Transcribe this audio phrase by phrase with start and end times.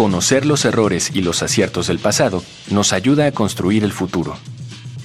[0.00, 4.34] Conocer los errores y los aciertos del pasado nos ayuda a construir el futuro.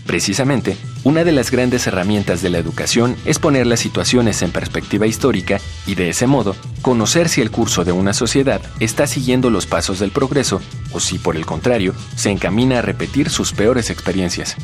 [0.06, 5.06] Precisamente, una de las grandes herramientas de la educación es poner las situaciones en perspectiva
[5.06, 9.66] histórica y de ese modo conocer si el curso de una sociedad está siguiendo los
[9.66, 10.62] pasos del progreso
[10.94, 14.56] o si por el contrario se encamina a repetir sus peores experiencias.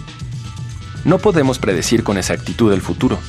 [1.04, 3.20] No podemos predecir con exactitud el futuro,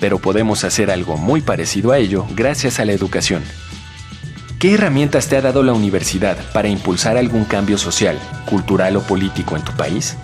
[0.00, 3.42] pero podemos hacer algo muy parecido a ello gracias a la educación.
[4.60, 9.56] ¿Qué herramientas te ha dado la universidad para impulsar algún cambio social, cultural o político
[9.56, 10.18] en tu país?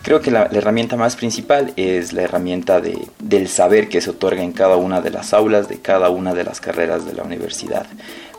[0.00, 4.42] Creo que la, herramienta más principal es la herramienta de, del saber que se otorga
[4.42, 7.86] en cada una de las aulas, de cada una de las carreras de la universidad.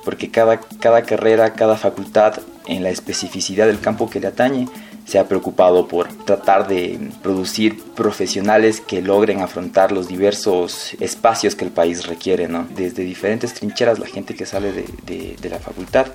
[0.03, 4.67] Porque cada, cada carrera, cada facultad, en la especificidad del campo que le atañe,
[5.05, 11.65] se ha preocupado por tratar de producir profesionales que logren afrontar los diversos espacios que
[11.65, 12.67] el país requiere, ¿no?
[12.75, 16.07] Desde diferentes trincheras la gente que sale de, de, la facultad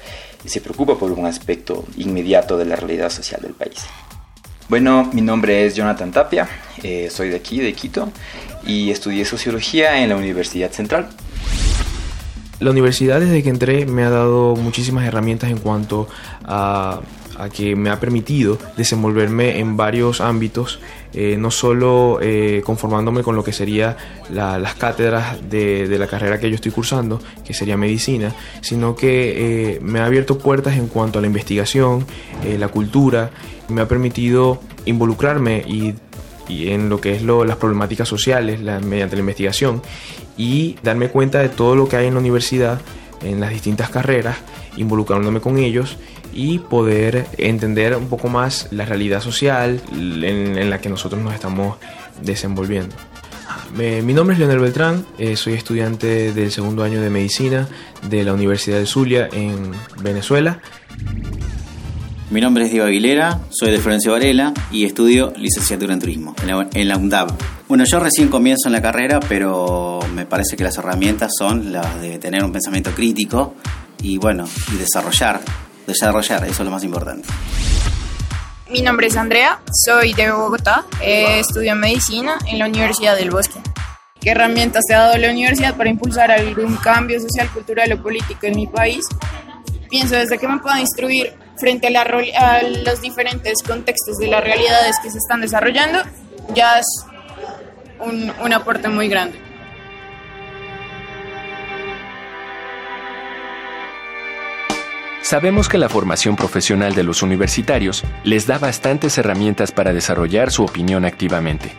[0.45, 3.87] se preocupa por un aspecto inmediato de la realidad social del país.
[4.69, 6.49] Bueno, mi nombre es Jonathan Tapia,
[6.83, 8.13] eh, soy de aquí, de Quito,
[8.67, 11.09] y estudié sociología en la Universidad Central.
[12.61, 16.09] La universidad desde que entré me ha dado muchísimas herramientas en cuanto
[16.45, 17.01] a
[17.41, 20.79] a que me ha permitido desenvolverme en varios ámbitos,
[21.15, 23.97] eh, no solo eh, conformándome con lo que sería
[24.31, 29.81] las cátedras de, la carrera que yo estoy cursando, que sería medicina, sino que eh,
[29.81, 32.07] me ha abierto puertas en cuanto a la investigación,
[32.59, 33.31] la cultura,
[33.69, 35.95] me ha permitido involucrarme y,
[36.49, 39.83] en lo que es las problemáticas sociales mediante la investigación
[40.37, 42.81] y darme cuenta de todo lo que hay en la universidad,
[43.23, 44.37] en las distintas carreras,
[44.77, 45.97] involucrándome con ellos
[46.33, 51.77] y poder entender un poco más la realidad social en, la que nosotros nos estamos
[52.23, 52.95] desenvolviendo.
[53.77, 57.69] mi nombre es Leonel Beltrán, eh, soy estudiante del segundo año de medicina
[58.09, 59.73] de la Universidad de Zulia en
[60.03, 60.61] Venezuela.
[62.31, 66.69] Mi nombre es Diego Aguilera, soy de Florencio Varela y estudio licenciatura en turismo en
[66.73, 67.33] en la UNDAB.
[67.67, 72.01] Bueno, yo recién comienzo en la carrera, pero me parece que las herramientas son las
[72.01, 73.55] de tener un pensamiento crítico
[74.03, 75.41] y bueno, y desarrollar
[75.91, 77.29] desarrollar, eso es lo más importante.
[78.71, 83.59] Mi nombre es Andrea, soy de Bogotá, eh, estudio medicina en la Universidad del Bosque.
[84.21, 88.47] ¿Qué herramientas te ha dado la universidad para impulsar algún cambio social, cultural o político
[88.47, 89.05] en mi país?
[89.89, 94.97] Pienso desde que me puedo instruir frente a, a los diferentes contextos de las realidades
[95.03, 95.99] que se están desarrollando,
[96.55, 96.87] ya es
[97.99, 99.50] un, un aporte muy grande.
[105.31, 110.65] Sabemos que la formación profesional de los universitarios les da bastantes herramientas para desarrollar su
[110.65, 111.71] opinión activamente.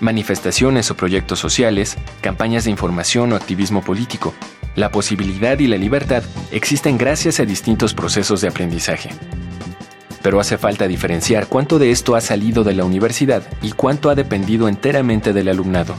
[0.00, 4.34] Manifestaciones o proyectos sociales, campañas de información o activismo político.
[4.74, 9.10] La posibilidad y la libertad existen gracias a distintos procesos de aprendizaje.
[10.20, 14.16] Pero hace falta diferenciar cuánto de esto ha salido de la universidad y cuánto ha
[14.16, 15.94] dependido enteramente del alumnado.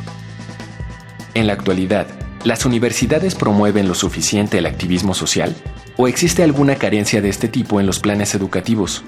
[1.36, 5.54] En la actualidad, ¿las universidades promueven lo suficiente el activismo social?
[5.98, 9.04] ¿O existe alguna carencia de este tipo en los planes educativos?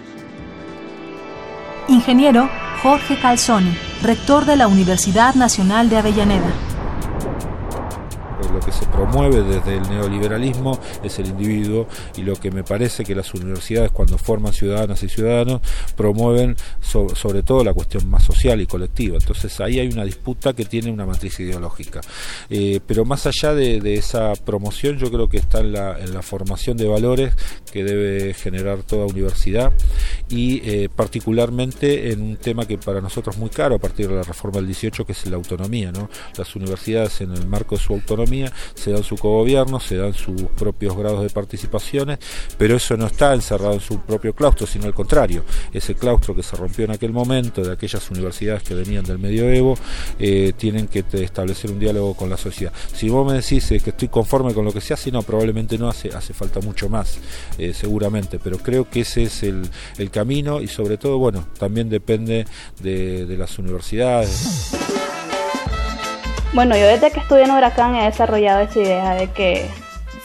[1.88, 2.50] Ingeniero
[2.84, 6.52] Jorge Calzoni, rector de la Universidad Nacional de Avellaneda
[8.52, 13.04] lo que se promueve desde el neoliberalismo es el individuo y lo que me parece
[13.04, 15.62] que las universidades cuando forman ciudadanas y ciudadanos
[15.96, 19.18] promueven sobre todo la cuestión más social y colectiva.
[19.20, 22.02] Entonces ahí hay una disputa que tiene una matriz ideológica.
[22.50, 26.88] Eh, pero más allá de, esa promoción yo creo que está en la, formación de
[26.88, 27.34] valores
[27.72, 29.72] que debe generar toda universidad
[30.30, 34.16] y eh, particularmente en un tema que para nosotros es muy caro a partir de
[34.16, 35.92] la reforma del 18 que es la autonomía.
[35.92, 36.10] ¿no?
[36.38, 38.37] Las universidades en el marco de su autonomía
[38.76, 42.20] se dan su cogobierno, se dan sus propios grados de participaciones,
[42.58, 45.44] pero eso no está encerrado en su propio claustro, sino al contrario,
[45.74, 49.78] ese claustro que se rompió en aquel momento de aquellas universidades que venían del medioevo,
[50.20, 52.74] eh, tienen que establecer un diálogo con la sociedad.
[52.94, 55.78] Si vos me decís eh, que estoy conforme con lo que se hace, no, probablemente
[55.78, 57.18] no hace, hace falta mucho más,
[57.58, 59.70] eh, seguramente, pero creo que ese es el,
[60.12, 62.46] camino y sobre todo, bueno, también depende
[62.82, 64.87] de, de las universidades.
[66.58, 69.68] Bueno, yo desde que estudié en Huracán he desarrollado esa idea de que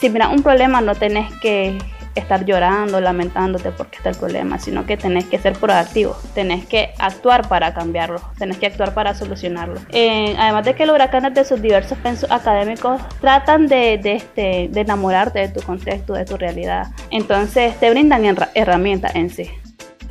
[0.01, 1.77] si mira un problema no tenés que
[2.15, 6.95] estar llorando, lamentándote porque está el problema, sino que tenés que ser proactivo, tenés que
[6.99, 9.79] actuar para cambiarlo, tenés que actuar para solucionarlo.
[9.91, 14.81] Eh, además de que los huracanes de sus diversos pensos académicos tratan de, este, de
[14.81, 16.87] enamorarte de tu contexto, de tu realidad.
[17.11, 18.25] Entonces te brindan
[18.55, 19.51] herramientas en sí.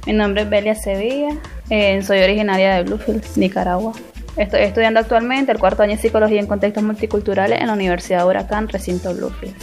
[0.06, 1.30] Mi nombre es Belia Sevilla,
[1.72, 3.94] eh, soy originaria de Bluefield, Nicaragua.
[4.38, 8.70] Estoy estudiando actualmente el cuarto año de Psicología en Contextos Multiculturales en la Universidad Huracán,
[8.70, 9.56] recinto Bluefield.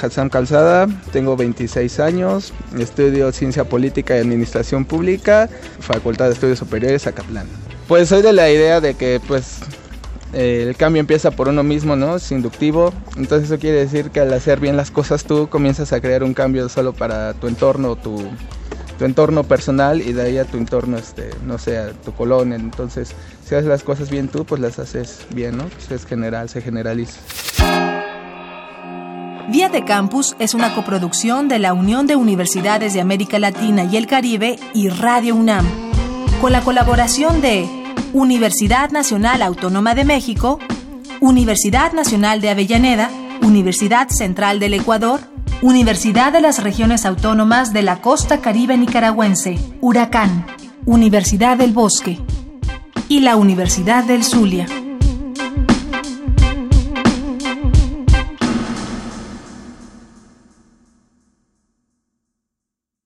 [0.00, 5.48] Hassan Calzada, tengo 26 años, estudio Ciencia Política y Administración Pública,
[5.80, 7.46] Facultad de Estudios Superiores, Acatlán.
[7.88, 9.60] Pues soy de la idea de que pues
[10.32, 12.16] el cambio empieza por uno mismo, ¿no?
[12.16, 12.92] Es inductivo.
[13.16, 16.34] Entonces eso quiere decir que al hacer bien las cosas tú comienzas a crear un
[16.34, 18.28] cambio solo para tu entorno, tu,
[18.98, 22.56] tu entorno personal y de ahí a tu entorno, este, no sé, tu colonia.
[22.56, 23.12] Entonces,
[23.44, 25.64] si haces las cosas bien tú, pues las haces bien, ¿no?
[25.64, 27.20] Pues es general, se generaliza.
[29.48, 33.96] Vía de Campus es una coproducción de la Unión de Universidades de América Latina y
[33.96, 35.64] el Caribe y Radio UNAM,
[36.40, 37.68] con la colaboración de
[38.12, 40.58] Universidad Nacional Autónoma de México,
[41.20, 43.10] Universidad Nacional de Avellaneda,
[43.42, 45.20] Universidad Central del Ecuador,
[45.62, 50.46] Universidad de las Regiones Autónomas de la Costa Caribe Nicaragüense, Huracán,
[50.84, 52.20] Universidad del Bosque
[53.08, 54.66] y la Universidad del Zulia.